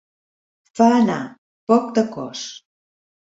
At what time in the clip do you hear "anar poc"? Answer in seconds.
1.01-1.93